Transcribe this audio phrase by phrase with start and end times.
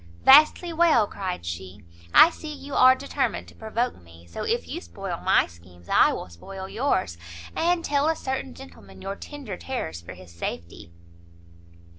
[0.23, 4.81] "Vastly well!" cried she, "I see you are determined to provoke me, so if you
[4.81, 7.19] spoil my schemes, I will spoil yours,
[7.55, 10.91] and tell a certain gentleman your tender terrors for his safety."